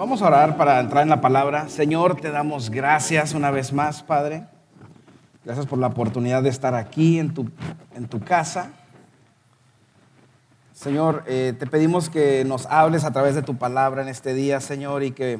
[0.00, 1.68] Vamos a orar para entrar en la palabra.
[1.68, 4.46] Señor, te damos gracias una vez más, Padre.
[5.44, 7.50] Gracias por la oportunidad de estar aquí en tu,
[7.94, 8.70] en tu casa.
[10.72, 14.62] Señor, eh, te pedimos que nos hables a través de tu palabra en este día,
[14.62, 15.38] Señor, y que,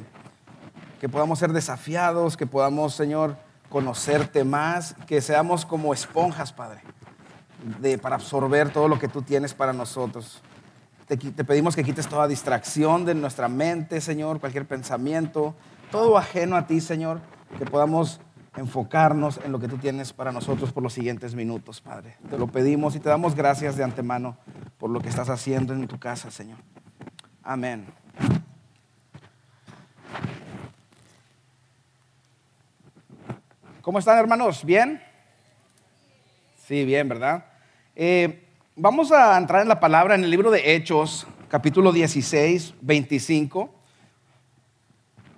[0.99, 3.37] que podamos ser desafiados, que podamos, Señor,
[3.67, 6.81] conocerte más, que seamos como esponjas, Padre,
[7.79, 10.39] de, para absorber todo lo que tú tienes para nosotros.
[11.11, 15.53] Te, pedimos que quites toda distracción de nuestra mente, Señor, cualquier pensamiento,
[15.91, 17.19] todo ajeno a ti, Señor,
[17.57, 18.21] que podamos
[18.55, 22.15] enfocarnos en lo que tú tienes para nosotros por los siguientes minutos, Padre.
[22.29, 24.37] Te lo pedimos y te damos gracias de antemano
[24.77, 26.59] por lo que estás haciendo en tu casa, Señor.
[27.43, 27.87] Amén.
[33.81, 34.63] ¿Cómo están, hermanos?
[34.63, 35.03] ¿Bien?
[36.65, 37.47] Sí, bien, ¿verdad?
[37.97, 43.69] Eh, Vamos a entrar en la palabra en el libro de Hechos, capítulo 16, 25.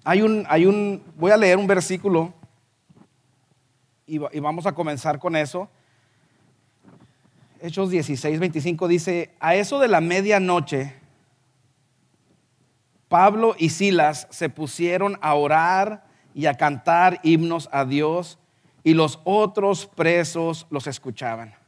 [0.03, 2.31] Hay un, hay un, voy a leer un versículo
[4.05, 5.67] y, y vamos a comenzar con eso.
[7.59, 10.93] Hechos 16, 25 dice, a eso de la medianoche,
[13.07, 18.37] Pablo y Silas se pusieron a orar y a cantar himnos a Dios
[18.83, 21.62] y los otros presos los escuchaban.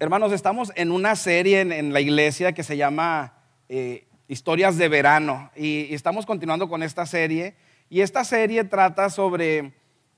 [0.00, 3.34] Hermanos, estamos en una serie en, la iglesia que se llama
[3.68, 7.56] eh, Historias de Verano y, estamos continuando con esta serie.
[7.90, 9.72] Y esta serie trata sobre,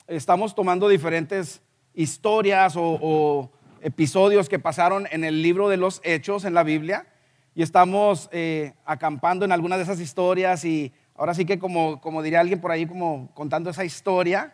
[0.07, 1.63] estamos tomando diferentes
[1.95, 3.51] historias o,
[3.81, 7.07] episodios que pasaron en el libro de los Hechos en la Biblia
[7.55, 12.23] y estamos eh, acampando en algunas de esas historias y ahora sí que como, como
[12.23, 14.53] diría alguien por ahí, como contando esa historia.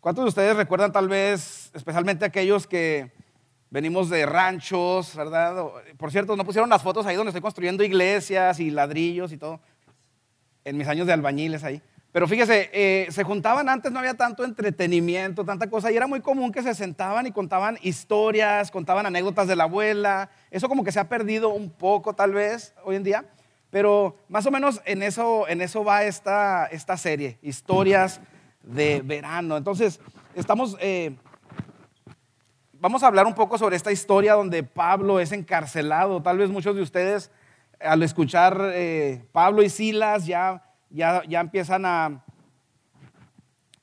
[0.00, 3.12] ¿Cuántos de ustedes recuerdan tal vez, especialmente aquellos que
[3.74, 5.66] venimos de ranchos, ¿verdad?
[5.96, 9.58] Por cierto, no pusieron las fotos ahí donde estoy construyendo iglesias y ladrillos y todo,
[10.64, 11.82] en mis años de albañiles ahí.
[12.12, 16.20] Pero fíjese, eh, se juntaban antes, no había tanto entretenimiento, tanta cosa, y era muy
[16.20, 20.30] común que se sentaban y contaban historias, contaban anécdotas de la abuela.
[20.52, 23.24] Eso como que se ha perdido un poco tal vez hoy en día,
[23.70, 28.20] pero más o menos en eso, en eso va esta, esta serie, historias
[28.62, 29.56] de verano.
[29.56, 29.98] Entonces,
[30.36, 31.16] estamos eh,
[32.84, 36.20] vamos a hablar un poco sobre esta historia donde Pablo es encarcelado.
[36.20, 37.30] Tal vez muchos de ustedes
[37.80, 42.22] al escuchar eh, Pablo y Silas ya, ya, ya empiezan a,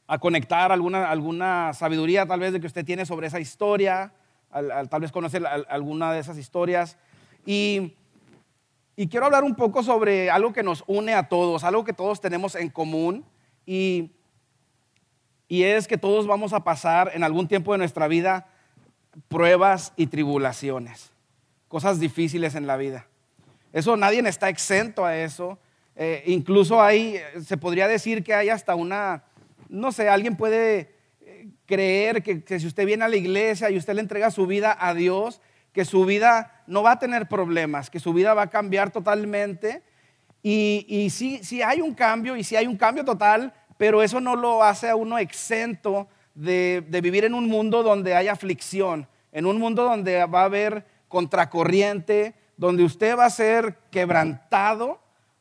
[0.05, 4.13] a conectar alguna, alguna sabiduría tal vez de que usted tiene sobre esa historia,
[4.51, 6.95] tal vez conocer alguna de esas historias.
[7.43, 7.95] Y,
[8.95, 12.21] y, quiero hablar un poco sobre algo que nos une a todos, algo que todos
[12.21, 13.25] tenemos en común.
[13.65, 14.11] Y,
[15.47, 18.50] y es que todos vamos a pasar en algún tiempo de nuestra vida
[19.27, 21.11] pruebas y tribulaciones,
[21.67, 23.07] cosas difíciles en la vida.
[23.73, 25.57] Eso nadie está exento a eso.
[25.95, 29.23] Eh, incluso hay, se podría decir que hay hasta una,
[29.69, 33.93] no sé, alguien puede eh, creer que, si usted viene a la iglesia y usted
[33.93, 35.41] le entrega su vida a Dios,
[35.73, 39.83] que su vida no va a tener problemas, que su vida va a cambiar totalmente.
[40.43, 44.19] Y, y sí, sí hay un cambio, y sí hay un cambio total, pero eso
[44.19, 49.45] no lo hace a uno exento de, vivir en un mundo donde hay aflicción, en
[49.45, 54.99] un mundo donde va a haber contracorriente, donde usted va a ser quebrantado,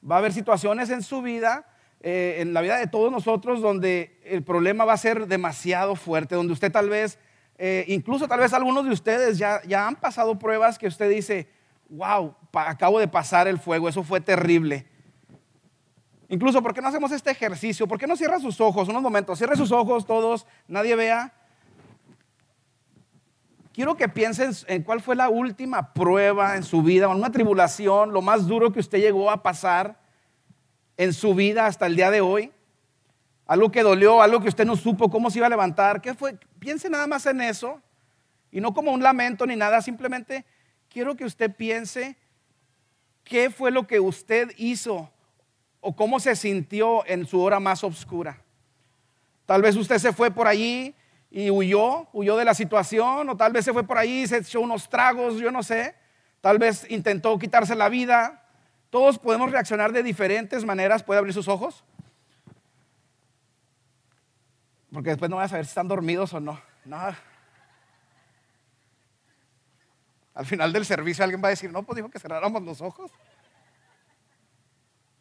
[0.08, 1.66] va a haber situaciones en su vida,
[2.00, 6.34] eh, en la vida de todos nosotros, donde el problema va a ser demasiado fuerte,
[6.34, 7.18] donde usted tal vez,
[7.58, 11.48] eh, incluso tal vez algunos de ustedes ya, ya han pasado pruebas que usted dice,
[11.90, 14.86] wow, acabo de pasar el fuego, eso fue terrible.
[16.31, 17.88] Incluso, ¿por qué no hacemos este ejercicio?
[17.88, 18.88] ¿Por qué no cierra sus ojos?
[18.88, 21.32] Unos momentos, cierre sus ojos todos, nadie vea.
[23.73, 28.23] Quiero que piensen en cuál fue la última prueba en su vida, una tribulación, lo
[28.23, 30.00] más duro que usted llegó a pasar
[30.97, 32.53] en su vida hasta el día de hoy.
[33.47, 36.00] Algo que dolió, algo que usted no supo cómo se iba a levantar.
[36.00, 36.38] ¿Qué fue?
[36.61, 37.82] Piense nada más en eso.
[38.53, 40.44] Y no como un lamento ni nada, simplemente
[40.88, 42.17] quiero que usted piense
[43.25, 45.11] qué fue lo que usted hizo
[45.81, 48.43] o cómo se sintió en su hora más oscura.
[49.47, 50.94] Tal vez usted se fue por allí
[51.31, 54.38] y huyó, huyó de la situación, o tal vez se fue por allí y se
[54.38, 55.94] echó unos tragos, yo no sé.
[56.41, 58.37] Tal vez intentó quitarse la vida,
[58.91, 61.05] Todos podemos reaccionar de diferentes maneras.
[61.05, 61.85] ¿Puede abrir sus ojos?
[64.93, 66.61] Porque después no voy a saber si están dormidos o no.
[66.85, 67.15] No.
[70.35, 73.12] Al final del servicio alguien va a decir, no, pues dijo que cerráramos los ojos.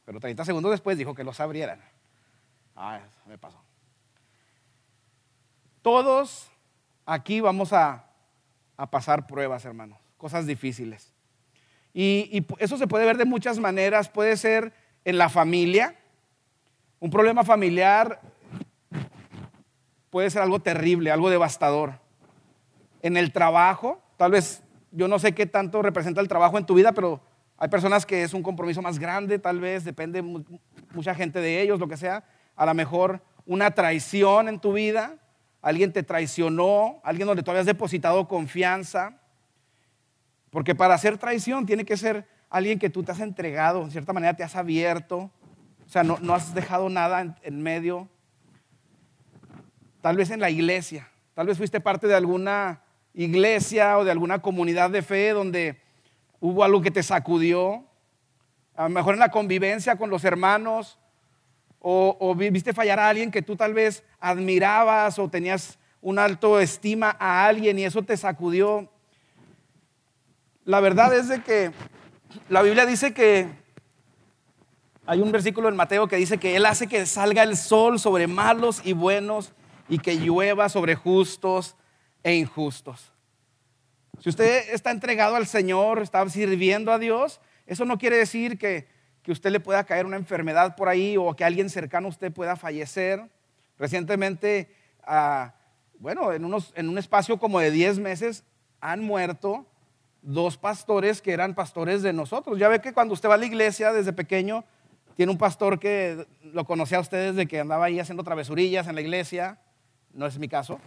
[0.09, 1.79] Pero 30 segundos después dijo que los abrieran.
[2.75, 3.61] Ah, me pasó.
[5.83, 6.49] Todos
[7.05, 8.05] aquí vamos a,
[8.89, 11.13] pasar pruebas, hermanos, cosas difíciles.
[11.93, 14.09] y, eso se puede ver de muchas maneras.
[14.09, 14.73] Puede ser
[15.05, 15.95] en la familia.
[16.99, 18.19] Un problema familiar
[20.09, 21.99] puede ser algo terrible, algo devastador.
[23.03, 26.73] En el trabajo, tal vez yo no sé qué tanto representa el trabajo en tu
[26.73, 27.21] vida, pero
[27.61, 30.21] hay personas que es un compromiso más grande, tal vez, depende
[30.93, 32.23] mucha gente de ellos, lo que sea.
[32.55, 35.17] A lo mejor una traición en tu vida,
[35.61, 39.19] alguien te traicionó, alguien donde tú habías depositado confianza.
[40.51, 44.13] Porque para hacer traición tiene que ser alguien que tú te has entregado, en cierta
[44.13, 45.29] manera te has abierto,
[45.85, 48.07] o sea, no, has dejado nada en medio.
[49.99, 52.83] Tal vez en la iglesia, tal vez fuiste parte de alguna
[53.13, 55.88] iglesia o de alguna comunidad de fe donde
[56.39, 57.83] hubo algo que te sacudió,
[58.75, 60.99] a lo mejor en la convivencia con los hermanos,
[61.81, 67.15] o, viste fallar a alguien que tú tal vez admirabas o tenías un alto estima
[67.19, 68.89] a alguien y eso te sacudió.
[70.65, 71.71] La verdad es de que
[72.49, 73.47] la Biblia dice que
[75.05, 78.27] hay un versículo en Mateo que dice que Él hace que salga el sol sobre
[78.27, 79.53] malos y buenos
[79.87, 81.75] y que llueva sobre justos
[82.23, 83.11] e injustos.
[84.19, 88.87] Si usted está entregado al Señor, está sirviendo a Dios, eso no quiere decir que,
[89.23, 92.31] que usted le pueda caer una enfermedad por ahí o que alguien cercano a usted
[92.31, 93.29] pueda fallecer.
[93.77, 94.69] Recientemente,
[95.03, 95.53] ah,
[95.99, 98.43] bueno, en, unos, en un espacio como de 10 meses
[98.81, 99.65] han muerto
[100.21, 102.59] dos pastores que eran pastores de nosotros.
[102.59, 104.65] Ya ve que cuando usted va a la iglesia desde pequeño,
[105.15, 108.95] tiene un pastor que lo conocía a usted desde que andaba ahí haciendo travesurillas en
[108.95, 109.59] la iglesia,
[110.13, 110.79] no es mi caso.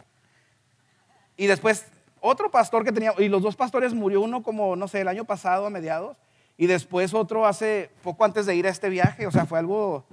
[1.36, 1.86] Y después
[2.22, 5.24] otro pastor que tenía, y los dos pastores murió uno como, no sé, el año
[5.24, 6.16] pasado a mediados,
[6.56, 10.04] y después otro hace poco antes de ir a este viaje, o sea, fue algo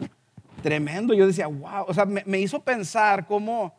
[0.64, 1.14] tremendo.
[1.14, 3.74] Yo decía, wow, o sea, me, hizo pensar cómo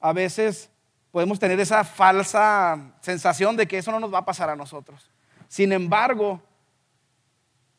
[0.00, 0.68] a veces
[1.12, 5.10] podemos tener esa falsa sensación de que eso no nos va a pasar a nosotros.
[5.48, 6.42] Sin embargo,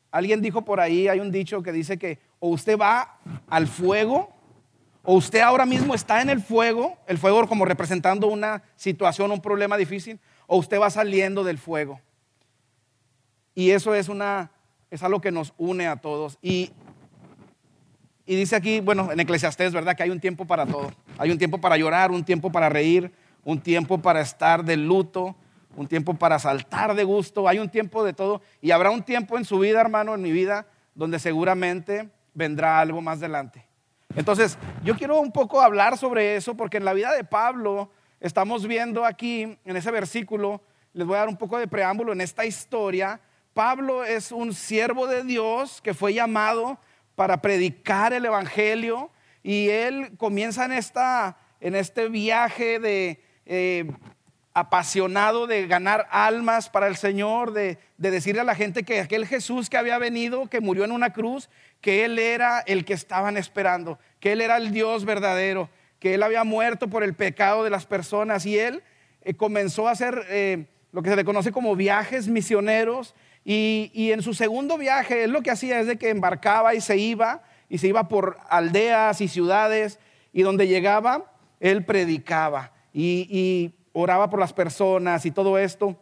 [0.10, 3.20] alguien dijo por ahí, hay un dicho que dice que o usted va
[3.50, 4.34] al fuego
[5.10, 9.42] o usted ahora mismo está en el fuego, el fuego como representando una situación, un
[9.42, 12.02] problema difícil, o usted va saliendo del fuego.
[13.56, 14.52] Y eso es una
[14.92, 16.74] es algo que nos une a todos y
[18.26, 19.96] dice aquí, bueno, en Eclesiastés, ¿verdad?
[19.96, 20.92] Que hay un tiempo para todo.
[21.18, 23.10] Hay un tiempo para llorar, un tiempo para reír,
[23.46, 25.38] un tiempo para estar de luto,
[25.78, 28.42] un tiempo para saltar de gusto, hay un tiempo de todo.
[28.60, 33.02] Y habrá un tiempo en su vida, hermano, en mi vida, donde seguramente vendrá algo
[33.02, 33.67] más adelante.
[34.16, 38.66] Entonces, yo quiero un poco hablar sobre eso porque en la vida de Pablo estamos
[38.68, 40.62] viendo aquí, en ese versículo,
[40.94, 43.20] les voy a dar un poco de preámbulo en esta historia.
[43.54, 46.80] Pablo es un siervo de Dios que fue llamado
[47.16, 49.12] para predicar el Evangelio
[49.44, 53.24] y él comienza en, esta, en este viaje de...
[53.46, 53.92] Eh,
[54.54, 59.28] apasionado de ganar almas para el Señor, de, de, decirle a la gente que aquel
[59.28, 61.48] Jesús que había venido, que murió en una cruz,
[61.82, 66.24] que Él era el que estaban esperando, que Él era el Dios verdadero, que Él
[66.24, 68.84] había muerto por el pecado de las personas y Él
[69.24, 74.12] eh, comenzó a hacer eh, lo que se le conoce como viajes misioneros y, y,
[74.12, 77.44] en su segundo viaje Él lo que hacía es de que embarcaba y se iba
[77.70, 80.00] y se iba por aldeas y ciudades
[80.34, 86.00] y donde llegaba Él predicaba y, oraba por las personas y todo esto.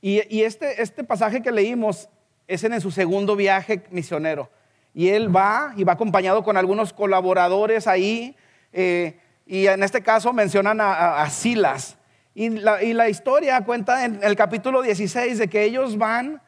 [0.00, 2.08] Y, y este, este pasaje que leímos
[2.48, 4.50] es en su segundo viaje misionero.
[4.94, 8.34] Y él va y va acompañado con algunos colaboradores ahí.
[8.72, 11.98] Eh, y en este caso mencionan a, Silas.
[12.34, 16.40] Y la, historia cuenta en el capítulo 16 de que ellos van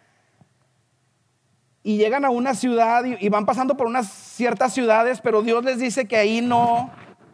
[1.82, 5.78] y llegan a una ciudad y, van pasando por unas ciertas ciudades, pero Dios les
[5.78, 6.90] dice que ahí no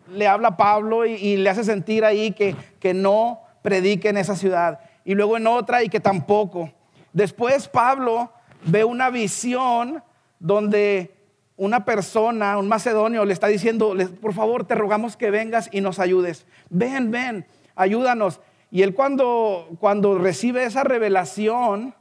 [0.08, 4.36] le habla Pablo y, y le hace sentir ahí que, que no predique en esa
[4.36, 4.80] ciudad.
[5.04, 6.70] Y luego en otra y que tampoco.
[7.12, 8.32] Después Pablo
[8.66, 10.02] ve una visión
[10.38, 11.14] donde
[11.56, 15.98] una persona, un macedonio, le está diciendo, por favor, te rogamos que vengas y nos
[15.98, 16.46] ayudes.
[16.70, 18.40] Ven, ven, ayúdanos.
[18.70, 21.94] Y él cuando, cuando recibe esa revelación,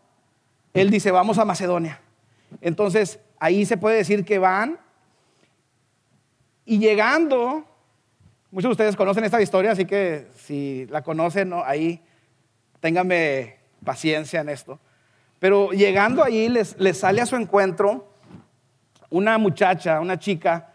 [0.73, 2.01] él dice, vamos a Macedonia.
[2.61, 4.79] Entonces, ahí se puede decir que van.
[6.65, 7.65] Y llegando,
[8.49, 12.01] muchos de ustedes conocen esta historia, así que si la conocen, ahí
[12.79, 14.79] ténganme paciencia en esto.
[15.43, 18.07] Pero llegando ahí les, les sale a su encuentro
[19.09, 20.69] una muchacha, una chica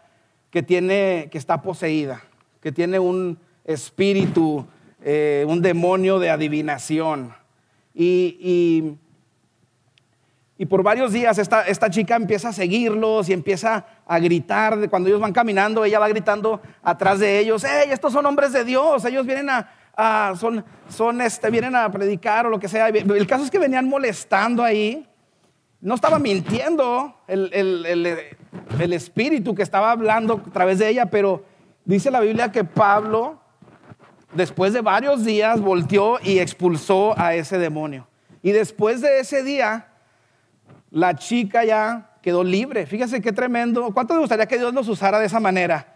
[0.51, 2.21] que, tiene, que está poseída,
[2.61, 4.67] que tiene un espíritu,
[5.03, 7.33] eh, un demonio de adivinación.
[7.95, 8.95] Y,
[10.55, 14.87] y, por varios días esta, esta, chica empieza a seguirlos y empieza a gritar.
[14.91, 18.63] Cuando ellos van caminando, ella va gritando atrás de ellos, ¡Hey, estos son hombres de
[18.63, 19.03] Dios!
[19.03, 19.67] Ellos vienen a,
[20.39, 22.87] son, son este, vienen a predicar o lo que sea.
[22.89, 25.05] El caso es que venían molestando ahí
[25.81, 31.45] no estaba mintiendo el, el, espíritu que estaba hablando a través de ella, pero
[31.85, 33.39] dice la Biblia que Pablo,
[34.33, 38.07] después de varios días, volteó y expulsó a ese demonio.
[38.41, 39.87] Y después de ese día,
[40.91, 42.85] la chica ya quedó libre.
[42.85, 43.93] Fíjese qué tremendo.
[43.93, 45.95] ¿Cuánto le gustaría que Dios nos usara de esa manera?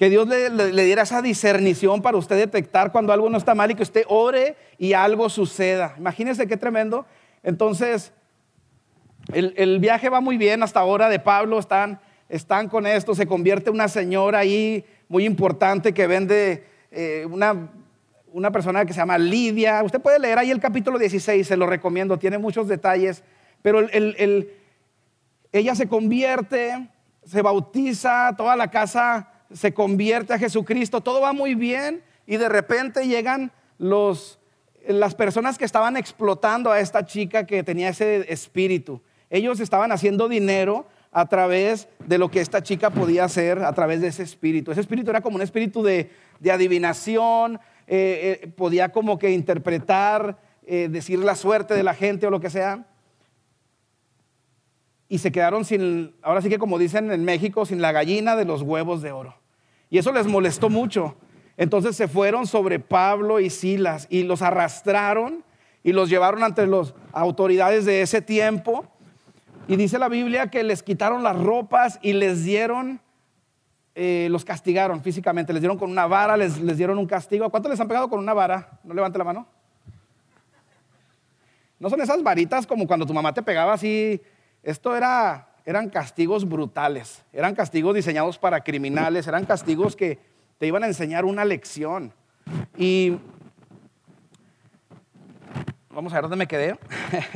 [0.00, 3.74] Que Dios le, diera esa discernición para usted detectar cuando algo no está mal y
[3.74, 5.94] que usted ore y algo suceda.
[5.98, 7.04] Imagínese qué tremendo.
[7.42, 8.10] Entonces,
[9.30, 13.68] el, viaje va muy bien hasta ahora de Pablo, están, están con esto, se convierte
[13.68, 17.68] una señora ahí muy importante que vende eh, una,
[18.32, 19.82] una persona que se llama Lidia.
[19.82, 23.22] Usted puede leer ahí el capítulo 16, se lo recomiendo, tiene muchos detalles,
[23.60, 23.86] pero
[25.52, 26.88] ella se convierte,
[27.26, 32.48] se bautiza, toda la casa se convierte a Jesucristo, todo va muy bien y de
[32.48, 34.38] repente llegan los,
[34.86, 39.00] las personas que estaban explotando a esta chica que tenía ese espíritu.
[39.30, 44.00] Ellos estaban haciendo dinero a través de lo que esta chica podía hacer, a través
[44.00, 44.70] de ese espíritu.
[44.70, 46.10] Ese espíritu era como un espíritu de,
[46.50, 52.30] adivinación, eh, eh, podía como que interpretar, eh, decir la suerte de la gente o
[52.30, 52.86] lo que sea.
[55.10, 58.46] Y se quedaron sin, ahora sí que como dicen en México, sin la gallina de
[58.46, 59.34] los huevos de oro.
[59.90, 61.16] Y eso les molestó mucho.
[61.58, 65.44] Entonces se fueron sobre Pablo y Silas y los arrastraron
[65.82, 68.86] y los llevaron ante las autoridades de ese tiempo
[69.66, 73.00] y dice la Biblia que les quitaron las ropas y les dieron,
[73.94, 77.44] eh, los castigaron físicamente, les dieron con una vara, les, les dieron un castigo.
[77.44, 78.80] ¿A cuántos les han pegado con una vara?
[78.84, 79.46] No levante la mano.
[81.78, 84.20] No son esas varitas como cuando tu mamá te pegaba así.
[84.62, 90.18] Esto era, eran castigos brutales, eran castigos diseñados para criminales, eran castigos que
[90.58, 92.12] te iban a enseñar una lección.
[92.76, 93.18] Y
[95.88, 96.78] vamos a ver dónde me quedé.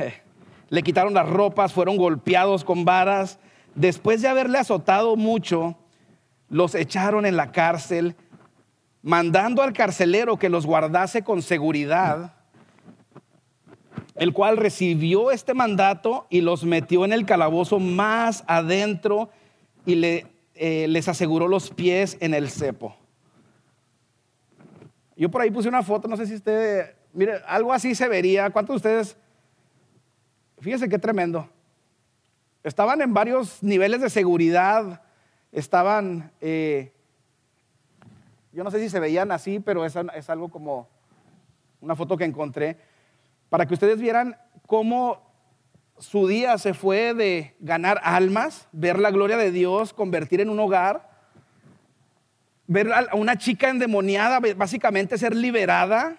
[0.69, 3.39] le quitaron las ropas, fueron golpeados con varas.
[3.73, 5.77] Después de haberle azotado mucho,
[6.49, 8.15] los echaron en la cárcel,
[9.01, 12.33] mandando al carcelero que los guardase con seguridad,
[14.15, 19.29] el cual recibió este mandato y los metió en el calabozo más adentro
[19.85, 22.95] y eh, les aseguró los pies en el cepo.
[25.15, 28.49] Yo por ahí puse una foto, no sé si usted, mire, algo así se vería.
[28.49, 29.17] ¿Cuántos de ustedes
[30.59, 31.47] Fíjese qué tremendo.
[32.63, 35.01] Estaban en varios niveles de seguridad,
[35.51, 36.91] estaban, eh,
[38.51, 40.89] yo no sé si se veían así, pero es algo como
[41.81, 42.77] una foto que encontré,
[43.49, 44.37] para que ustedes vieran
[44.67, 45.21] cómo
[45.97, 50.59] su día se fue de ganar almas, ver la gloria de Dios, convertir en un
[50.59, 51.09] hogar,
[52.67, 56.17] ver a una chica endemoniada, básicamente ser liberada.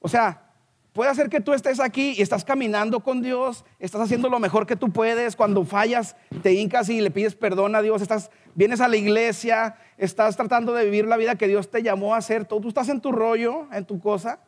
[0.00, 0.50] O sea,
[0.92, 4.66] Puede hacer que tú estés aquí y estás caminando con Dios, estás haciendo lo mejor
[4.66, 5.36] que tú puedes.
[5.36, 8.02] Cuando fallas, te hincas y le pides perdón a Dios.
[8.02, 12.14] Estás, vienes a la iglesia, estás tratando de vivir la vida que Dios te llamó
[12.14, 12.44] a hacer.
[12.44, 14.40] Tú estás en tu rollo, en tu cosa,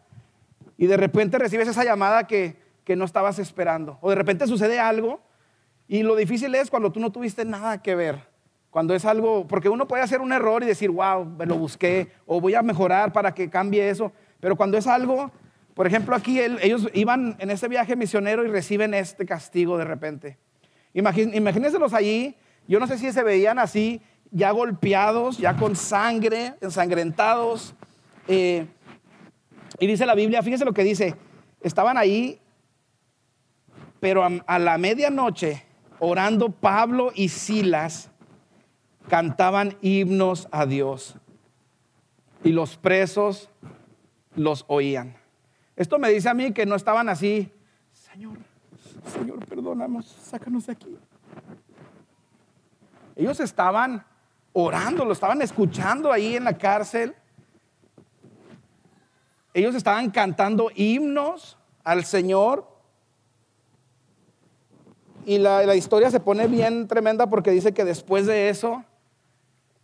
[0.82, 3.98] y de repente recibes esa llamada que, que no estabas esperando.
[4.00, 5.20] O de repente sucede algo,
[5.86, 8.18] y lo difícil es cuando tú no tuviste nada que ver.
[8.70, 12.10] Cuando es algo, porque uno puede hacer un error y decir, wow, me lo busqué,
[12.26, 14.10] o voy a mejorar para que cambie eso.
[14.40, 15.30] Pero cuando es algo
[15.74, 20.36] por ejemplo, aquí ellos iban en ese viaje misionero y reciben este castigo de repente.
[20.92, 22.36] imagínenselos allí,
[22.68, 27.74] yo no sé si se veían así, ya golpeados, ya con sangre, ensangrentados.
[28.28, 28.66] Eh,
[29.82, 31.16] y dice la Biblia, fíjense lo que dice,
[31.60, 32.40] estaban ahí,
[33.98, 35.66] pero a, a la medianoche,
[35.98, 38.08] orando Pablo y Silas,
[39.08, 41.16] cantaban himnos a Dios.
[42.44, 43.50] Y los presos
[44.36, 45.16] los oían.
[45.74, 47.52] Esto me dice a mí que no estaban así,
[47.90, 48.38] Señor,
[49.12, 50.96] Señor, perdónanos, sácanos de aquí.
[53.16, 54.04] Ellos estaban
[54.52, 57.16] orando, lo estaban escuchando ahí en la cárcel.
[59.54, 62.66] Ellos estaban cantando himnos al Señor.
[65.24, 68.84] Y la, la, historia se pone bien tremenda porque dice que después de eso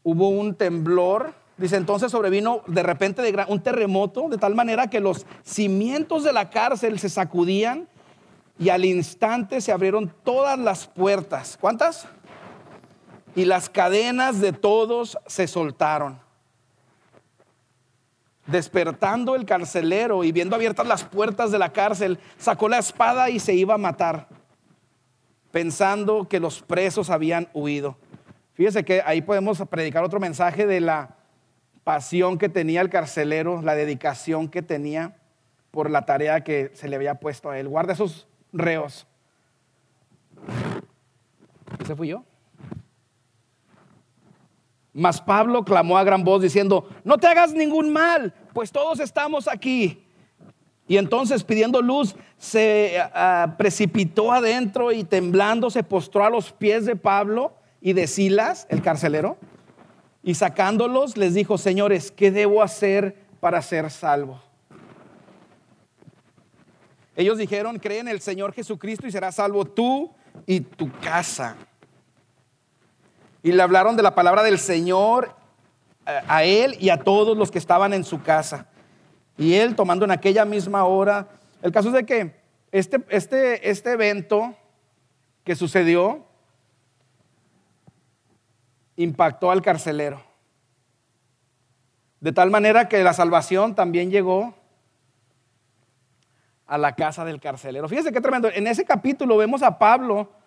[0.02, 5.26] hubo un temblor Dice, entonces sobrevino de repente un terremoto, de tal manera que los
[5.42, 7.88] cimientos de la cárcel se sacudían
[8.60, 11.58] y al instante se abrieron todas las puertas.
[11.60, 12.06] ¿Cuántas?
[13.34, 16.20] Y las cadenas de todos se soltaron.
[18.48, 23.38] Despertando el carcelero y viendo abiertas las puertas de la cárcel, sacó la espada y
[23.38, 24.26] se iba a matar,
[25.50, 27.98] pensando que los presos habían huido.
[28.54, 31.16] Fíjese que ahí podemos predicar otro mensaje de la
[31.84, 35.18] pasión que tenía el carcelero, la dedicación que tenía
[35.70, 37.68] por la tarea que se le había puesto a él.
[37.68, 39.06] Guarda esos reos.
[41.80, 42.24] ¿Ese fui yo?
[44.98, 49.46] Mas Pablo clamó a gran voz diciendo, no te hagas ningún mal, pues todos estamos
[49.46, 50.04] aquí.
[50.88, 56.84] Y entonces pidiendo luz, se ah, precipitó adentro y temblando se postró a los pies
[56.84, 59.36] de Pablo y de Silas, el carcelero,
[60.24, 64.42] y sacándolos les dijo, señores, ¿qué debo hacer para ser salvo?
[67.14, 70.10] Ellos dijeron, cree en el Señor Jesucristo y serás salvo tú
[70.44, 71.56] y tu casa.
[73.48, 75.34] Y le hablaron de la palabra del Señor
[76.06, 78.66] eh, a él y a todos los que estaban en su casa.
[79.38, 81.28] Y él tomando en aquella misma hora,
[81.62, 84.54] el caso es de que este, este, este evento
[85.44, 86.26] que sucedió
[88.96, 90.20] impactó al carcelero.
[92.20, 94.52] De tal manera que la salvación también llegó
[96.66, 97.88] a la casa del carcelero.
[97.88, 98.50] Fíjense qué tremendo.
[98.50, 100.37] En ese capítulo vemos a Pablo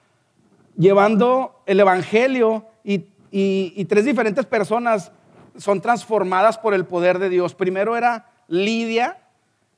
[0.77, 3.07] llevando el Evangelio y,
[3.85, 5.11] tres diferentes personas
[5.57, 7.55] son transformadas por el poder de Dios.
[7.55, 9.19] Primero era Lidia,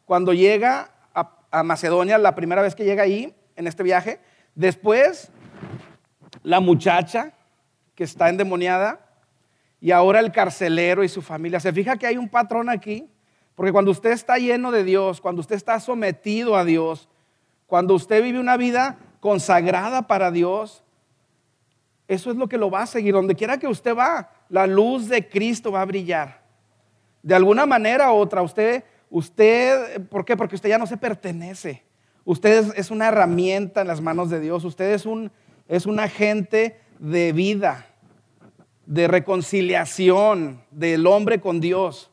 [0.06, 4.20] cuando llega a, a, Macedonia, la primera vez que llega ahí, en este viaje.
[4.56, 5.32] Después,
[6.42, 7.34] la muchacha
[7.96, 9.00] que está endemoniada.
[9.80, 11.60] Y ahora el carcelero y su familia.
[11.60, 13.10] Se fija que hay un patrón aquí.
[13.56, 17.08] Porque cuando usted está lleno de Dios, cuando usted está sometido a Dios,
[17.68, 20.83] cuando usted vive una vida consagrada para Dios,
[22.08, 23.14] eso es lo que lo va a seguir.
[23.14, 26.42] Donde quiera que usted va, la luz de Cristo va a brillar.
[27.22, 30.36] De alguna manera u otra, usted, usted, ¿por qué?
[30.36, 31.84] Porque usted ya no se pertenece.
[32.26, 34.64] Usted es, una herramienta en las manos de Dios.
[34.64, 35.32] Usted es un,
[35.68, 37.88] es un agente de vida,
[38.86, 42.12] de reconciliación del hombre con Dios.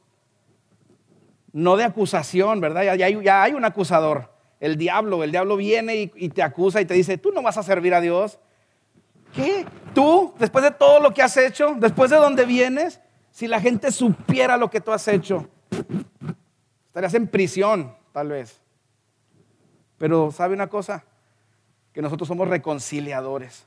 [1.52, 2.94] No de acusación, ¿verdad?
[2.94, 4.32] Ya, hay, un acusador.
[4.60, 7.62] El diablo, el diablo viene y te acusa y te dice, tú no vas a
[7.64, 8.38] servir a Dios
[9.34, 9.66] ¿Qué?
[9.94, 13.90] ¿Tú, después de todo lo que has hecho, después de donde vienes, si la gente
[13.92, 15.48] supiera lo que tú has hecho,
[16.86, 18.60] estarías en prisión, tal vez.
[19.98, 21.04] Pero ¿sabe una cosa?
[21.92, 23.66] Que nosotros somos reconciliadores.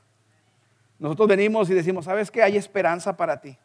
[0.98, 2.42] Nosotros venimos y decimos, ¿sabes qué?
[2.42, 3.56] Hay esperanza para ti.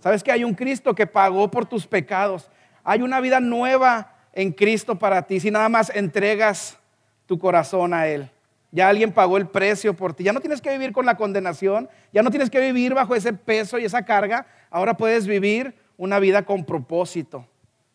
[0.00, 2.50] ¿Sabes que hay un Cristo que pagó por tus pecados?
[2.82, 6.78] Hay una vida nueva en Cristo para ti si nada más entregas
[7.26, 8.30] tu corazón a Él.
[8.74, 10.24] Ya alguien pagó el precio por ti.
[10.24, 11.88] Ya no tienes que vivir con la condenación.
[12.12, 14.48] Ya no tienes que vivir bajo ese peso y esa carga.
[14.68, 17.46] Ahora puedes vivir una vida con propósito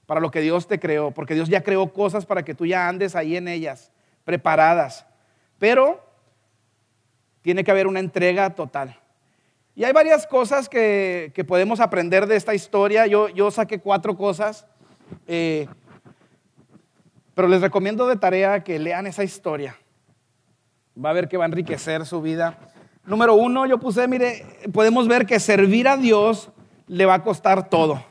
[0.05, 1.11] para lo que Dios te creó.
[1.11, 3.91] Porque Dios ya creó cosas para que tú ya andes ahí en ellas,
[4.23, 5.05] preparadas.
[5.57, 6.01] Pero
[7.41, 8.97] tiene que haber una entrega total.
[9.75, 13.05] Y hay varias cosas que, podemos aprender de esta historia.
[13.05, 14.65] Yo, yo saqué cuatro cosas.
[15.27, 15.67] Eh,
[17.35, 19.75] pero les recomiendo de tarea que lean esa historia
[21.03, 22.57] va a ver que va a enriquecer su vida.
[23.05, 26.51] Número uno, yo puse, mire, podemos ver que servir a Dios
[26.87, 28.03] le va a costar todo.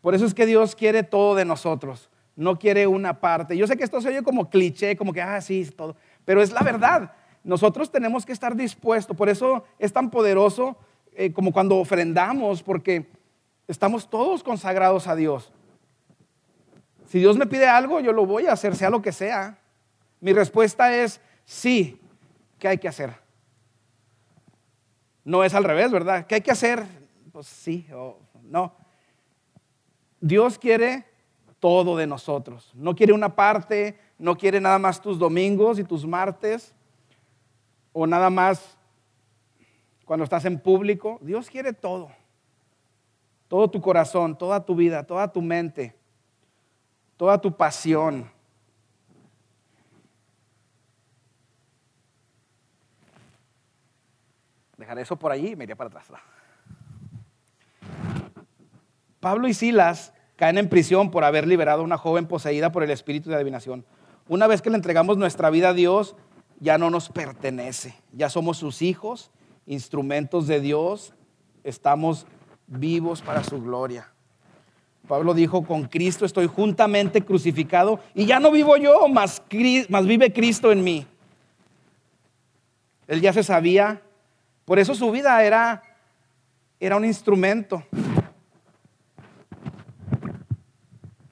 [0.00, 3.56] Por eso es que Dios quiere todo de nosotros, no quiere una parte.
[3.56, 6.52] Yo sé que esto se oye como cliché, como que, ah, sí, todo, pero es
[6.52, 7.12] la verdad.
[7.44, 10.76] Nosotros tenemos que estar dispuestos, por eso es tan poderoso
[11.14, 13.08] eh, como cuando ofrendamos, porque
[13.68, 15.52] estamos todos consagrados a Dios.
[17.06, 19.58] Si Dios me pide algo, yo lo voy a hacer, sea lo que sea.
[20.20, 22.00] Mi respuesta es sí.
[22.58, 23.14] ¿Qué hay que hacer?
[25.24, 26.26] No es al revés, ¿verdad?
[26.26, 26.84] ¿Qué hay que hacer?
[27.32, 28.74] Pues sí o no.
[30.20, 31.04] Dios quiere
[31.60, 32.70] todo de nosotros.
[32.74, 36.74] No quiere una parte, no quiere nada más tus domingos y tus martes,
[37.92, 38.76] o nada más
[40.04, 41.18] cuando estás en público.
[41.20, 42.10] Dios quiere todo.
[43.48, 45.94] Todo tu corazón, toda tu vida, toda tu mente,
[47.16, 48.30] toda tu pasión.
[54.98, 56.06] Eso por allí y me iré para atrás.
[59.20, 62.90] Pablo y Silas caen en prisión por haber liberado a una joven poseída por el
[62.90, 63.84] espíritu de adivinación.
[64.28, 66.16] Una vez que le entregamos nuestra vida a Dios,
[66.60, 67.94] ya no nos pertenece.
[68.12, 69.30] Ya somos sus hijos,
[69.66, 71.14] instrumentos de Dios,
[71.64, 72.26] estamos
[72.66, 74.08] vivos para su gloria.
[75.08, 80.72] Pablo dijo, con Cristo estoy juntamente crucificado y ya no vivo yo, más vive Cristo
[80.72, 81.06] en mí.
[83.06, 84.02] Él ya se sabía,
[84.66, 85.82] por eso su vida era,
[86.78, 87.82] era un instrumento.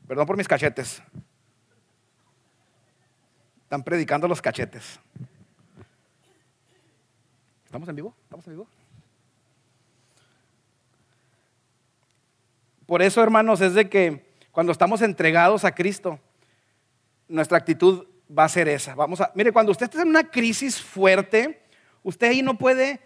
[0.09, 1.03] Perdón por mis cachetes.
[3.65, 4.99] Están predicando los cachetes.
[7.67, 8.15] ¿Estamos en vivo?
[8.23, 8.69] ¿Estamos en vivo?
[12.87, 16.21] Por eso, hermanos, es de que cuando estamos entregados a Cristo,
[17.27, 18.95] nuestra actitud va a ser esa.
[18.95, 21.67] Vamos a, mire, cuando usted está en una crisis fuerte,
[22.05, 23.01] usted ahí no puede,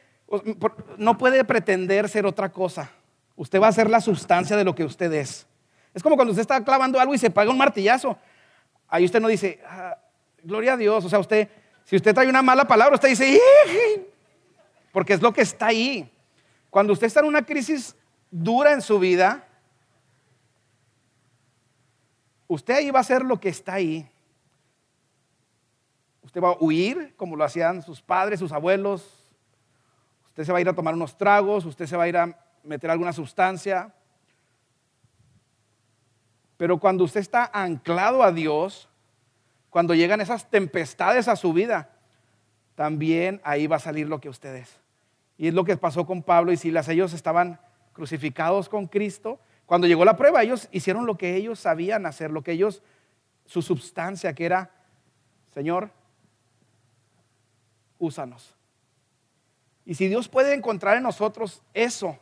[0.96, 2.90] no puede pretender ser otra cosa.
[3.36, 5.46] Usted va a ser la sustancia de lo que usted es.
[5.94, 8.18] Es como cuando usted está clavando algo y se paga un martillazo.
[8.88, 9.96] Ahí usted no dice, ah,
[10.42, 11.04] gloria a Dios.
[11.04, 11.48] O sea, usted,
[11.84, 13.40] si usted trae una mala palabra, usted dice,
[14.92, 16.10] porque es lo que está ahí.
[16.70, 17.96] Cuando usted está en una crisis
[18.30, 19.46] dura en su vida,
[22.46, 24.08] usted ahí va a hacer lo que está ahí.
[26.22, 29.27] Usted va a huir como lo hacían sus padres, sus abuelos.
[30.38, 32.38] Usted se va a ir a tomar unos tragos, usted se va a ir a
[32.62, 33.92] meter alguna sustancia.
[36.56, 38.88] Pero cuando usted está anclado a Dios,
[39.68, 41.90] cuando llegan esas tempestades a su vida,
[42.76, 44.78] también ahí va a salir lo que usted es.
[45.36, 46.88] Y es lo que pasó con Pablo y Silas.
[46.88, 47.58] Ellos estaban
[47.92, 52.44] crucificados con Cristo, cuando llegó la prueba, ellos hicieron lo que ellos sabían hacer, lo
[52.44, 52.80] que ellos,
[53.44, 54.70] su substancia, que era,
[55.52, 55.90] Señor,
[57.98, 58.57] úsanos.
[59.88, 62.16] Y si Dios puede encontrar en nosotros eso,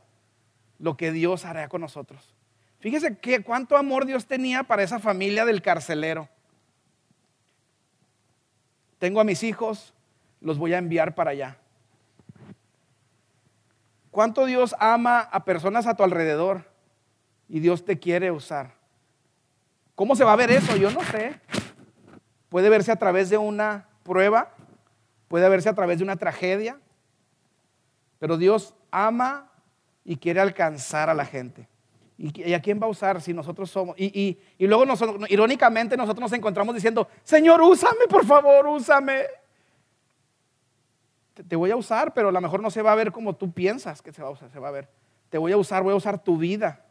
[0.79, 2.33] lo que Dios hará con nosotros.
[2.79, 6.31] Fíjese que cuánto amor Dios tenía para esa familia del carcelero.
[8.99, 9.93] Tengo a mis hijos,
[10.41, 11.59] los voy a enviar para allá.
[14.11, 16.65] ¿Cuánto Dios ama a personas a tu alrededor?
[17.49, 18.75] y Dios te quiere usar.
[19.95, 20.77] ¿Cómo se va a ver eso?
[20.77, 21.41] Yo no sé.
[22.49, 24.53] Puede verse a través de una prueba,
[25.29, 26.79] puede verse a través de una tragedia,
[28.19, 29.51] pero Dios ama
[30.05, 31.69] y quiere alcanzar a la gente.
[32.19, 33.95] ¿Y a quién va a usar si nosotros somos?
[33.99, 39.25] Y, luego, nosotros, irónicamente, nosotros nos encontramos diciendo, Señor, úsame, por favor, úsame.
[41.35, 43.35] Te, te, voy a usar, pero a lo mejor no se va a ver como
[43.35, 44.89] tú piensas que se va a usar, se va a ver.
[45.29, 46.87] Te voy a usar, voy a usar tu vida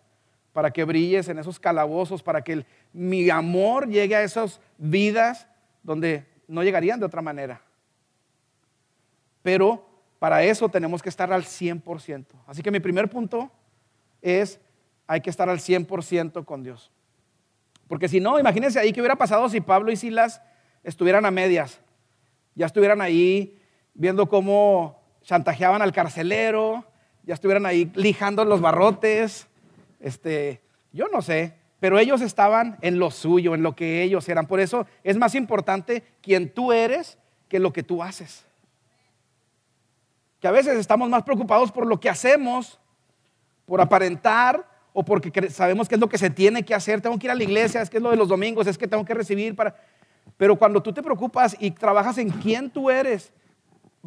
[0.54, 5.48] para que brilles en esos calabozos, para que mi amor llegue a esas vidas
[5.82, 7.62] donde no llegarían de otra manera.
[9.42, 12.25] Pero para eso tenemos que estar al 100%.
[12.47, 13.51] Así que mi primer punto
[14.21, 14.60] es,
[15.08, 16.91] hay que estar al 100% con Dios.
[17.88, 20.41] Porque si no, imagínense ahí qué hubiera pasado si Pablo y Silas
[20.84, 21.80] estuvieran a medias.
[22.56, 23.60] Ya estuvieran ahí
[23.93, 26.86] viendo cómo chantajeaban al carcelero,
[27.23, 29.47] ya estuvieran ahí lijando los barrotes,
[29.99, 34.47] este, yo no sé, pero ellos estaban en lo suyo, en lo que ellos eran.
[34.47, 37.17] Por eso es más importante quien tú eres
[37.49, 38.45] que lo que tú haces.
[40.39, 42.80] Que a veces estamos más preocupados por lo que hacemos,
[43.65, 47.02] por aparentar o porque sabemos que es lo que se tiene que hacer.
[47.02, 48.88] Tengo que ir a la iglesia, es que es lo de los domingos, es que
[48.88, 49.76] tengo que recibir para...
[50.38, 53.32] Pero cuando tú te preocupas y trabajas en quién tú eres,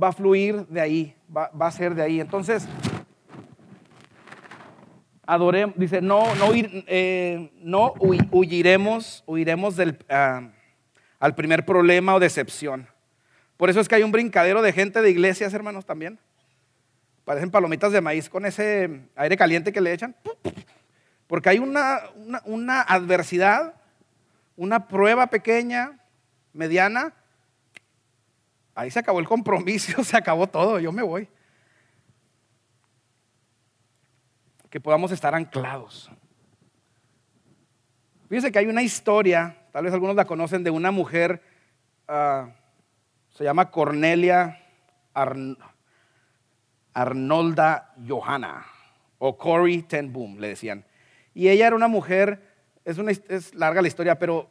[0.01, 2.21] va a fluir de ahí, va, a ser de ahí.
[2.21, 2.67] Entonces,
[5.27, 7.93] adoremos, dice, no, no, eh, no
[8.31, 10.49] huiremos, huiremos del, ah,
[11.19, 12.89] al primer problema o decepción.
[13.59, 16.19] Por eso es que hay un brincadero de gente de iglesias, hermanos, también.
[17.27, 20.17] Parecen palomitas de maíz con ese aire caliente que le echan.
[21.27, 22.01] Porque hay una,
[22.47, 23.75] una adversidad,
[24.57, 26.01] una prueba pequeña,
[26.55, 27.13] mediana.
[28.75, 31.29] Ahí se acabó el compromiso, se acabó todo, yo me voy.
[34.71, 36.11] que podamos estar anclados.
[38.29, 41.43] Fíjense que hay una historia, tal vez algunos la conocen, de una mujer,
[42.07, 42.51] ah,
[43.39, 44.59] se llama Cornelia
[46.93, 48.67] Arnolda Johanna,
[49.19, 50.85] o Cory Ten Boom, le decían.
[51.35, 52.43] Y ella era una mujer,
[52.85, 54.51] es, una, es larga la historia, pero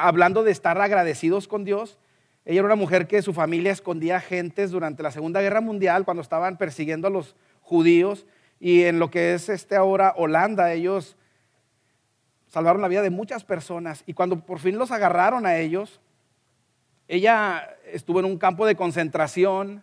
[0.00, 2.00] hablando de estar agradecidos con Dios,
[2.44, 6.20] ella era una mujer que su familia escondía gentes durante la Segunda Guerra Mundial, cuando
[6.20, 8.26] estaban persiguiendo a los judíos,
[8.58, 11.16] y en lo que es este ahora Holanda, ellos
[12.48, 14.02] salvaron la vida de muchas personas.
[14.04, 16.00] Y cuando por fin los agarraron a ellos,
[17.08, 19.82] ella estuvo en un campo de concentración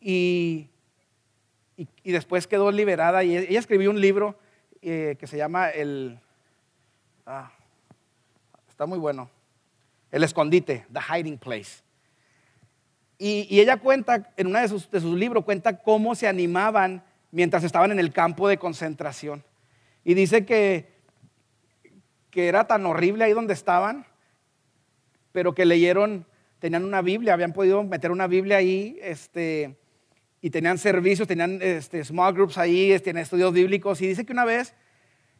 [0.00, 0.68] y,
[1.76, 3.24] y, después quedó liberada.
[3.24, 4.36] Y ella escribió un libro
[4.80, 6.18] eh, que se llama El...
[7.26, 7.52] Ah,
[8.68, 9.30] está muy bueno.
[10.10, 11.82] El escondite, The Hiding Place.
[13.18, 18.00] Y, ella cuenta, en uno de sus, libros, cuenta cómo se animaban mientras estaban en
[18.00, 19.44] el campo de concentración.
[20.04, 20.92] Y dice que,
[22.30, 24.04] que era tan horrible ahí donde estaban,
[25.32, 26.26] pero que leyeron,
[26.58, 29.76] tenían una Biblia, habían podido meter una Biblia ahí, este,
[30.40, 34.00] y tenían servicios, tenían este, small groups ahí, tenían estudios bíblicos.
[34.00, 34.74] Y dice que una vez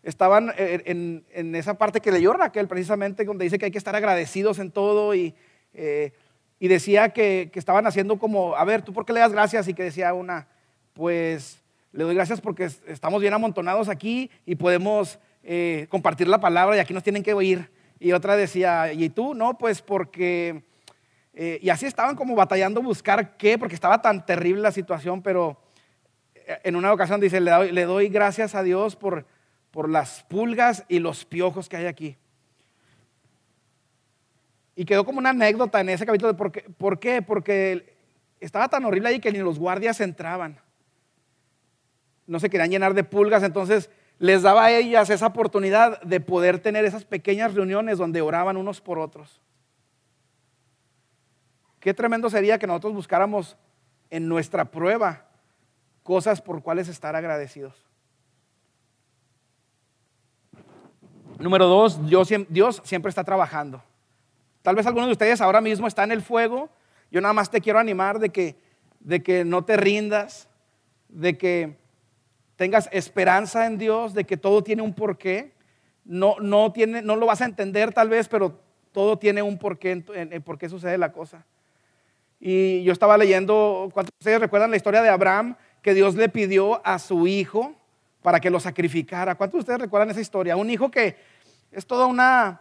[0.02, 3.94] estaban en, en, esa parte que leyó Raquel, precisamente, donde dice que hay que estar
[3.94, 5.35] agradecidos en todo y,
[5.74, 6.12] eh,
[6.59, 9.68] y decía que, que, estaban haciendo como, a ver, ¿tú por qué le das gracias?
[9.68, 10.48] Y que decía una,
[10.94, 16.76] pues le doy gracias porque estamos bien amontonados aquí y podemos eh, compartir la palabra
[16.76, 17.68] y aquí nos tienen que oír.
[18.03, 19.35] Y otra decía, ¿y tú?
[19.35, 20.65] No, pues porque...
[21.35, 25.62] Eh, y así estaban como batallando buscar qué, porque estaba tan terrible la situación, pero
[26.62, 29.25] en una ocasión dice, le doy, gracias a Dios por
[29.73, 32.17] por las pulgas y los piojos que hay aquí.
[34.77, 36.37] Y quedó como una anécdota en ese capítulo.
[36.37, 36.61] ¿Por qué?
[36.62, 37.23] ¿Por qué?
[37.23, 37.97] Porque
[38.38, 40.61] estaba tan horrible ahí que ni los guardias entraban.
[42.27, 46.59] No se querían llenar de pulgas, entonces les daba a ellas esa oportunidad de poder
[46.59, 49.40] tener esas pequeñas reuniones donde oraban unos por otros.
[51.81, 53.57] Qué tremendo sería que nosotros buscáramos
[54.11, 55.27] en nuestra prueba
[56.03, 57.75] cosas por cuales estar agradecidos.
[61.38, 63.83] Número dos, Dios, siempre está trabajando.
[64.62, 66.68] Tal vez algunos de ustedes ahora mismo están en el fuego.
[67.11, 68.57] Yo nada más te quiero animar de que,
[69.01, 70.48] de que no te rindas,
[71.09, 71.82] de que
[72.62, 75.53] tengas esperanza en Dios, de que todo tiene un porqué.
[76.05, 78.61] No, no, tiene, no lo vas a entender tal vez, pero
[78.92, 81.44] todo tiene un porqué en, por qué sucede la cosa.
[82.38, 85.57] Y yo estaba leyendo, ¿cuántos de ustedes recuerdan la historia de Abraham?
[85.83, 87.75] Que Dios le pidió a su hijo
[88.22, 89.35] para que lo sacrificara.
[89.35, 90.57] ¿Cuántos de ustedes recuerdan esa historia?
[90.57, 91.16] Un hijo que
[91.72, 92.61] es toda una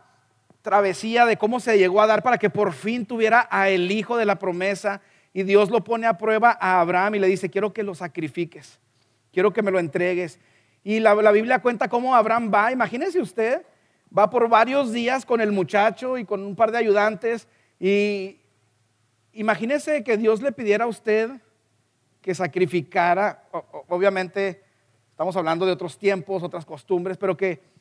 [0.63, 4.17] travesía de cómo se llegó a dar para que por fin tuviera a el hijo
[4.17, 7.71] de la promesa y Dios lo pone a prueba a Abraham y le dice, quiero
[7.71, 8.79] que lo sacrifiques,
[9.31, 10.39] quiero que me lo entregues.
[10.83, 13.65] Y la, Biblia cuenta cómo Abraham va, imagínese usted,
[14.15, 17.47] va por varios días con el muchacho y con un par de ayudantes
[17.79, 18.39] y
[19.33, 21.31] imagínese que Dios le pidiera a usted
[22.21, 23.43] que sacrificara,
[23.87, 24.63] obviamente
[25.09, 27.71] estamos hablando de otros tiempos, otras costumbres, pero que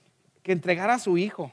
[0.42, 1.52] que entregara a su hijo.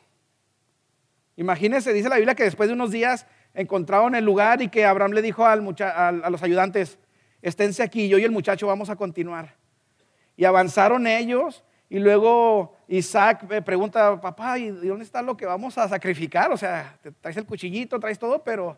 [1.36, 5.12] Imagínense, dice la Biblia que después de unos días encontraron el lugar y que Abraham
[5.12, 6.98] le dijo al a, los ayudantes,
[7.42, 9.56] esténse aquí, yo y el muchacho vamos a continuar.
[10.38, 15.78] Y avanzaron ellos y luego Isaac me pregunta, papá, ¿y dónde está lo que vamos
[15.78, 16.52] a sacrificar?
[16.52, 18.78] O sea, traes el cuchillito, traes todo, pero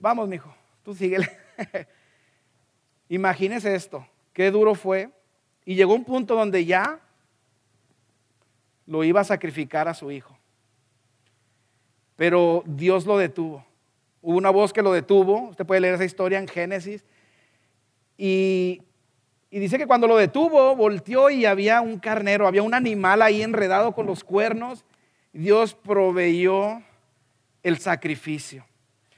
[0.00, 1.30] vamos, mijo, tú síguele.
[3.08, 5.10] Imagínese esto, qué duro fue.
[5.64, 7.00] Y llegó un punto donde ya
[8.86, 10.36] lo iba a sacrificar a su hijo.
[12.16, 13.64] Pero Dios lo detuvo.
[14.22, 15.50] Hubo una voz que lo detuvo.
[15.50, 17.04] Usted puede leer esa historia en Génesis.
[18.18, 18.82] Y,
[19.58, 23.92] dice que cuando lo detuvo, volteó y había un carnero, había un animal ahí enredado
[23.92, 24.84] con los cuernos.
[25.32, 26.82] Dios proveyó
[27.62, 28.64] el sacrificio.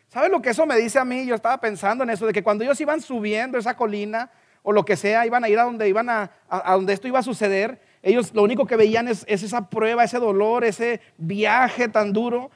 [0.09, 1.27] ¿Sabe lo que eso me dice a mí?
[1.27, 4.31] Yo estaba pensando en eso, de que cuando ellos iban subiendo esa colina
[4.63, 7.23] o lo que sea, iban a ir a donde, iban a donde esto iba a
[7.23, 12.51] suceder, ellos lo único que veían es, esa prueba, ese dolor, ese viaje tan duro.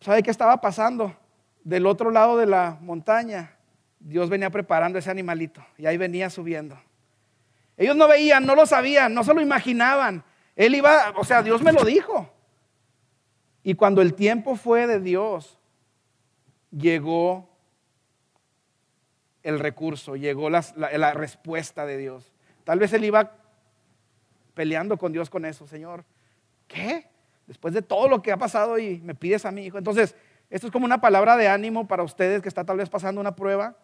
[0.00, 1.16] ¿Sabe qué estaba pasando?
[1.64, 3.56] Del otro lado de la montaña,
[3.98, 6.78] Dios venía preparando ese animalito y ahí venía subiendo.
[7.78, 10.24] Ellos no veían, no lo sabían, no se lo imaginaban.
[10.56, 12.28] Él iba, o sea, Dios me lo dijo.
[13.62, 15.58] Y cuando el tiempo fue de Dios,
[16.72, 17.48] llegó
[19.44, 22.32] el recurso, llegó la, respuesta de Dios.
[22.64, 23.32] Tal vez él iba
[24.54, 26.04] peleando con Dios con eso, Señor.
[26.66, 27.06] ¿Qué?
[27.46, 29.78] Después de todo lo que ha pasado y me pides a mi hijo.
[29.78, 30.16] Entonces,
[30.50, 33.36] esto es como una palabra de ánimo para ustedes que está tal vez pasando una
[33.36, 33.76] prueba,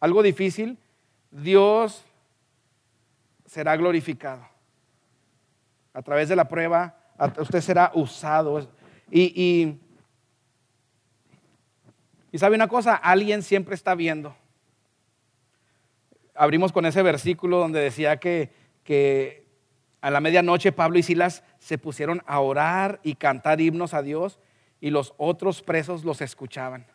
[0.00, 0.78] algo difícil.
[1.30, 2.04] Dios
[3.44, 4.46] será glorificado.
[5.92, 6.96] A través de la prueba,
[7.38, 8.68] usted será usado.
[9.10, 9.78] Y,
[12.32, 14.34] y, sabe una cosa, alguien siempre está viendo.
[16.34, 18.52] Abrimos con ese versículo donde decía que,
[18.82, 19.46] que
[20.00, 24.40] a la medianoche Pablo y Silas se pusieron a orar y cantar himnos a Dios
[24.80, 26.86] y los otros presos los escuchaban.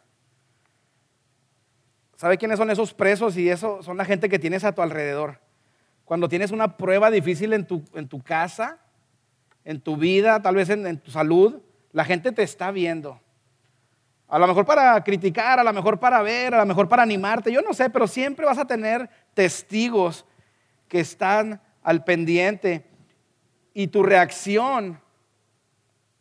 [2.18, 3.38] ¿Sabe quiénes son esos presos?
[3.38, 5.40] Y eso son la gente que tienes a tu alrededor.
[6.10, 8.80] Cuando tienes una prueba difícil en tu, en tu casa,
[9.63, 13.22] en tu vida, tal vez en, en tu salud, la gente te está viendo.
[14.28, 17.52] A lo mejor para criticar, a lo mejor para ver, a lo mejor para animarte,
[17.52, 20.26] yo no sé, pero siempre vas a tener testigos
[20.88, 22.88] que están al pendiente
[23.76, 25.00] y tu reacción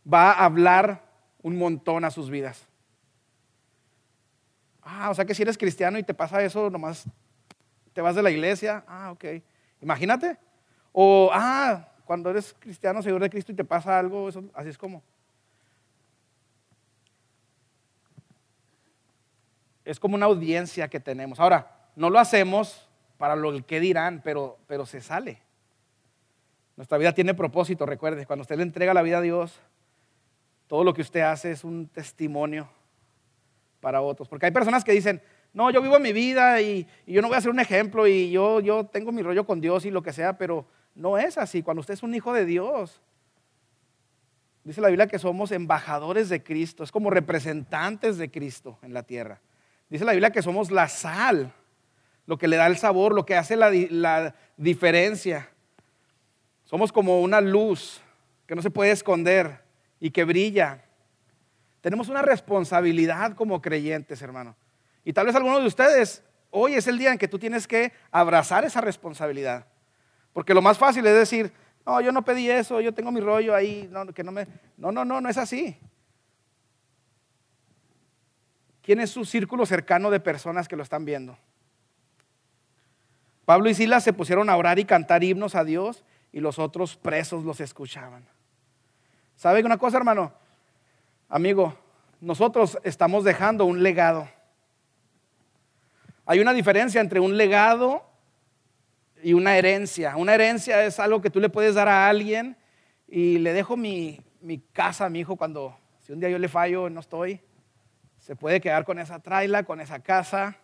[0.04, 1.02] va a hablar
[1.40, 2.68] un montón a sus vidas.
[4.82, 7.06] Ah, o sea que si eres cristiano y te pasa eso, nomás
[7.94, 8.84] te vas de la iglesia.
[8.86, 9.24] Ah, ok.
[9.80, 10.36] Imagínate.
[10.92, 14.78] O, ah, cuando eres cristiano, seguidor de Cristo y te pasa algo, eso, así es
[14.78, 15.02] como.
[19.84, 21.40] Es como una audiencia que tenemos.
[21.40, 25.42] Ahora, no lo hacemos para lo que dirán, pero, pero se sale.
[26.76, 29.58] Nuestra vida tiene propósito, recuerde, cuando usted le entrega la vida a Dios,
[30.68, 32.68] todo lo que usted hace es un testimonio
[33.80, 34.28] para otros.
[34.28, 35.20] Porque hay personas que dicen,
[35.52, 38.86] no, yo vivo mi vida y, yo no voy a ser un ejemplo y yo,
[38.92, 41.62] tengo mi rollo con Dios y lo que sea, pero no es así.
[41.62, 43.00] Cuando usted es un hijo de Dios,
[44.64, 49.02] dice la Biblia que somos embajadores de Cristo, es como representantes de Cristo en la
[49.02, 49.40] tierra.
[49.88, 51.52] Dice la Biblia que somos la sal,
[52.26, 55.48] lo que le da el sabor, lo que hace la, la diferencia.
[56.64, 58.02] Somos como una luz
[58.46, 59.62] que no se puede esconder
[59.98, 60.84] y que brilla.
[61.80, 64.54] Tenemos una responsabilidad como creyentes, hermano.
[65.08, 67.94] Y tal vez algunos de ustedes, hoy es el día en que tú tienes que
[68.10, 69.64] abrazar esa responsabilidad.
[70.34, 71.50] Porque lo más fácil es decir,
[71.86, 74.46] no, yo no pedí eso, yo tengo mi rollo ahí, no, que no me...
[74.76, 75.78] No, no, no, no es así.
[78.82, 81.38] ¿Quién es su círculo cercano de personas que lo están viendo?
[83.46, 86.96] Pablo y Silas se pusieron a orar y cantar himnos a Dios y los otros
[86.96, 88.28] presos los escuchaban.
[89.36, 90.34] ¿Sabe una cosa, hermano?
[91.30, 91.74] Amigo,
[92.20, 94.28] nosotros estamos dejando un legado.
[96.30, 98.04] Hay una diferencia entre un legado
[99.22, 100.14] y una herencia.
[100.18, 102.54] Una herencia es algo que tú le puedes dar a alguien
[103.06, 106.50] y le dejo mi, mi casa a mi hijo cuando, si un día yo le
[106.50, 107.40] fallo, no estoy,
[108.18, 110.58] se puede quedar con esa traila, con esa casa.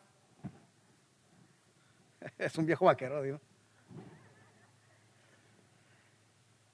[2.36, 3.40] Es un viejo vaquero, digo.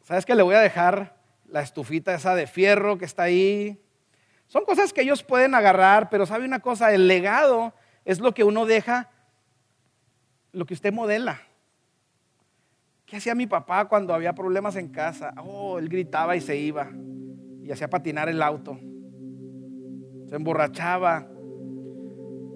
[0.02, 0.34] ¿Sabes qué?
[0.34, 3.80] Le voy a dejar la estufita esa de fierro que está ahí.
[4.48, 7.72] Son cosas que ellos pueden agarrar, pero sabe una cosa, el legado
[8.10, 9.08] es lo que uno deja,
[10.50, 11.40] lo que usted modela.
[13.06, 15.32] ¿Qué hacía mi papá cuando había problemas en casa?
[15.44, 16.90] Oh, él gritaba y se iba
[17.62, 18.76] y hacía patinar el auto.
[20.28, 21.28] Se emborrachaba.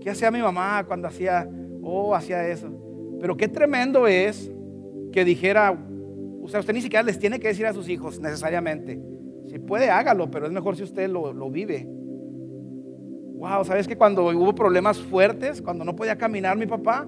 [0.00, 1.48] ¿Qué hacía mi mamá cuando hacía,
[1.82, 3.16] oh, hacía eso?
[3.20, 4.50] Pero qué tremendo es
[5.12, 5.70] que dijera,
[6.42, 9.00] o sea, usted ni siquiera les tiene que decir a sus hijos necesariamente.
[9.46, 11.86] Si puede, hágalo, pero es mejor si usted lo, lo vive.
[13.44, 17.06] Wow, ¿sabes que cuando hubo problemas fuertes, cuando no podía caminar mi papá,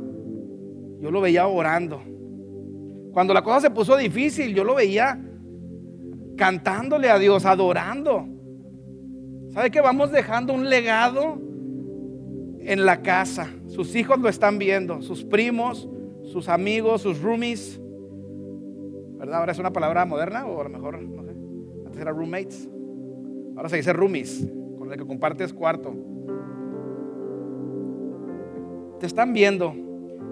[1.00, 2.02] yo lo veía orando.
[3.14, 5.18] Cuando la cosa se puso difícil, yo lo veía
[6.36, 8.26] cantándole a Dios, adorando.
[9.48, 11.40] ¿Sabe que vamos dejando un legado
[12.60, 13.48] en la casa?
[13.68, 15.88] Sus hijos lo están viendo, sus primos,
[16.24, 17.80] sus amigos, sus roomies.
[19.16, 19.38] ¿Verdad?
[19.38, 21.30] Ahora es una palabra moderna o a lo mejor, no sé,
[21.86, 22.68] antes era roommates.
[23.56, 24.46] Ahora se dice roomies,
[24.76, 25.94] con el que compartes cuarto.
[29.00, 29.74] Te están viendo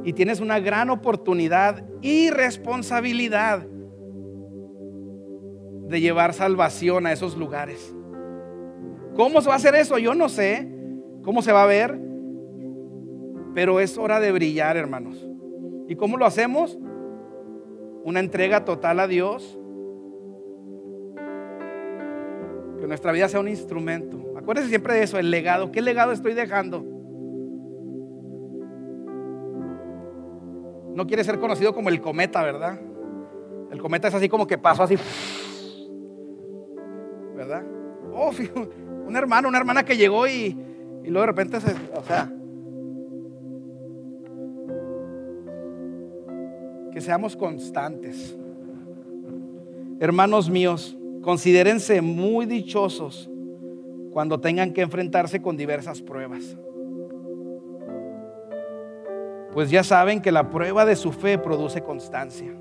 [0.04, 3.66] y tienes una gran oportunidad y responsabilidad
[5.88, 7.94] de llevar salvación a esos lugares.
[9.14, 9.98] ¿Cómo se va a hacer eso?
[9.98, 10.68] Yo no sé
[11.22, 11.98] cómo se va a ver,
[13.54, 15.26] pero es hora de brillar, hermanos.
[15.88, 16.78] ¿Y cómo lo hacemos?
[18.02, 19.58] Una entrega total a Dios.
[22.80, 24.18] Que nuestra vida sea un instrumento.
[24.36, 25.70] Acuérdense siempre de eso, el legado.
[25.70, 26.93] ¿Qué legado estoy dejando?
[30.94, 32.80] No quiere ser conocido como el cometa, ¿verdad?
[33.70, 34.96] El cometa es así como que pasó así.
[37.34, 37.64] ¿Verdad?
[38.12, 38.30] Oh,
[39.06, 40.56] un hermano, una hermana que llegó y,
[41.02, 42.32] y luego de repente se, o sea,
[46.92, 48.36] que seamos constantes.
[49.98, 53.28] Hermanos míos, considérense muy dichosos
[54.12, 56.56] cuando tengan que enfrentarse con diversas pruebas
[59.54, 62.52] pues ya saben que la prueba de su fe produce constancia.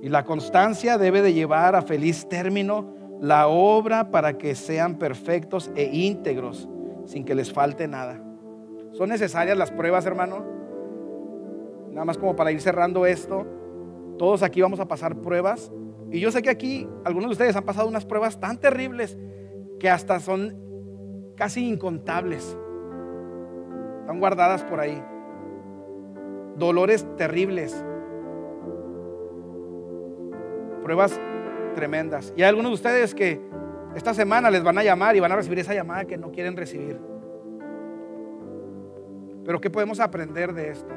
[0.00, 5.70] Y la constancia debe de llevar a feliz término la obra para que sean perfectos
[5.76, 6.68] e íntegros,
[7.04, 8.20] sin que les falte nada.
[8.92, 10.44] ¿Son necesarias las pruebas, hermano?
[11.90, 13.46] Nada más como para ir cerrando esto.
[14.18, 15.70] Todos aquí vamos a pasar pruebas.
[16.10, 19.18] Y yo sé que aquí algunos de ustedes han pasado unas pruebas tan terribles
[19.78, 20.56] que hasta son
[21.36, 22.56] casi incontables.
[24.18, 25.02] Guardadas por ahí.
[26.56, 27.84] Dolores terribles.
[30.82, 31.20] Pruebas
[31.74, 32.32] tremendas.
[32.36, 33.40] Y hay algunos de ustedes que
[33.94, 36.56] esta semana les van a llamar y van a recibir esa llamada que no quieren
[36.56, 36.98] recibir.
[39.44, 40.92] Pero ¿qué podemos aprender de esto?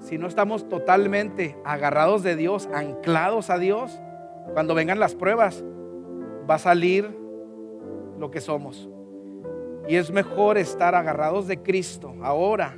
[0.00, 4.00] Si no estamos totalmente agarrados de Dios, anclados a Dios,
[4.52, 5.64] cuando vengan las pruebas,
[6.48, 7.16] va a salir
[8.18, 8.91] lo que somos.
[9.88, 12.76] Y es mejor estar agarrados de Cristo ahora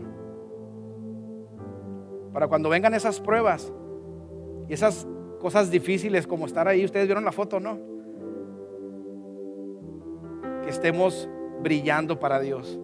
[2.34, 3.72] para cuando vengan esas pruebas
[4.68, 5.06] y esas
[5.38, 7.78] cosas difíciles como estar ahí, ustedes vieron la foto, ¿no?
[10.64, 11.28] Que estemos
[11.62, 12.80] brillando para Dios.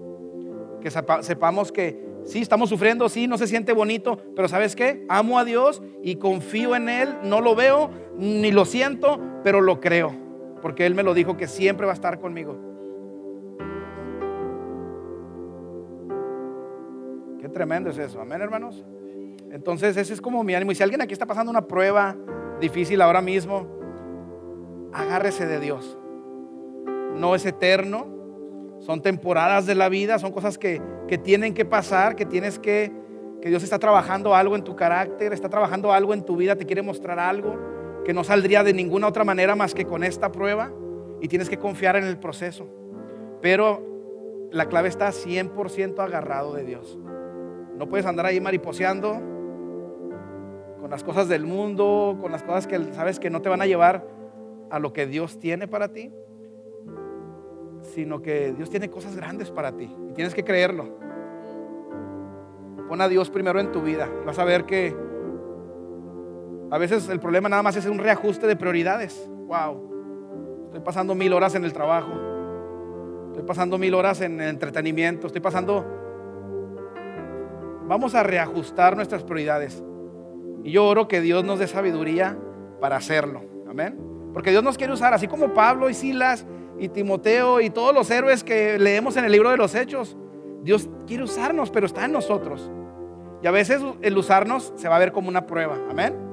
[0.81, 5.05] Que sepamos que sí, estamos sufriendo, sí, no se siente bonito, pero ¿sabes qué?
[5.09, 9.81] Amo a Dios y confío en Él, no lo veo ni lo siento, pero lo
[9.81, 10.12] creo,
[10.62, 12.70] porque Él me lo dijo que siempre va a estar conmigo.
[17.41, 18.84] Qué tremendo es eso, amén hermanos.
[19.51, 20.72] Entonces ese es como mi ánimo.
[20.72, 22.16] Y si alguien aquí está pasando una prueba
[22.61, 23.66] difícil ahora mismo,
[24.93, 25.99] agárrese de Dios.
[27.16, 28.07] No es eterno,
[28.80, 32.93] son temporadas de la vida, son cosas que, que tienen que pasar, que tienes que,
[33.41, 36.66] que Dios está trabajando algo en tu carácter, está trabajando algo en tu vida, te
[36.66, 37.59] quiere mostrar algo
[38.05, 40.72] que no saldría de ninguna otra manera más que con esta prueba
[41.20, 42.66] y tienes que confiar en el proceso.
[43.43, 46.99] Pero la clave está 100% agarrado de Dios.
[47.81, 49.14] No puedes andar ahí mariposeando
[50.78, 53.66] con las cosas del mundo, con las cosas que sabes que no te van a
[53.66, 54.07] llevar
[54.68, 56.12] a lo que Dios tiene para ti,
[57.81, 60.91] sino que Dios tiene cosas grandes para ti y tienes que creerlo.
[62.87, 64.11] Pon a Dios primero en tu vida.
[64.26, 64.95] Vas a ver que
[66.70, 69.26] a veces el problema nada más es un reajuste de prioridades.
[69.47, 72.12] Wow, estoy pasando mil horas en el trabajo,
[73.28, 76.00] estoy pasando mil horas en entretenimiento, estoy pasando...
[77.91, 79.82] Vamos a reajustar nuestras prioridades.
[80.62, 82.38] Y yo oro que Dios nos dé sabiduría
[82.80, 83.43] para hacerlo.
[83.68, 83.99] Amén.
[84.32, 86.47] Porque Dios nos quiere usar, así como Pablo y Silas
[86.78, 90.16] y Timoteo y todos los héroes que leemos en el libro de los Hechos.
[90.62, 92.70] Dios quiere usarnos, pero está en nosotros.
[93.43, 95.76] Y a veces el usarnos se va a ver como una prueba.
[95.91, 96.30] Amén.